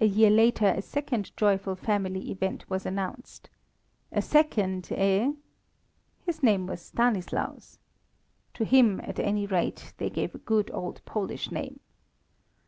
A 0.00 0.04
year 0.04 0.30
later 0.30 0.66
a 0.66 0.82
second 0.82 1.30
joyful 1.36 1.76
family 1.76 2.32
event 2.32 2.68
was 2.68 2.84
announced. 2.84 3.48
"A 4.10 4.20
second, 4.20 4.88
eh?" 4.90 5.30
His 6.26 6.42
name 6.42 6.66
was 6.66 6.82
Stanislaus. 6.82 7.78
To 8.54 8.64
him, 8.64 9.00
at 9.04 9.20
any 9.20 9.46
rate, 9.46 9.94
they 9.98 10.10
gave 10.10 10.34
a 10.34 10.38
good 10.38 10.72
old 10.74 11.04
Polish 11.04 11.52
name. 11.52 11.78